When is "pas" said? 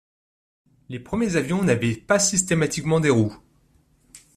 1.95-2.17